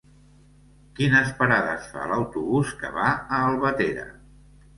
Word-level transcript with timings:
Quines 0.99 1.29
parades 1.41 1.85
fa 1.91 2.07
l'autobús 2.13 2.73
que 2.81 2.91
va 2.97 3.11
a 3.19 3.45
Albatera? 3.53 4.09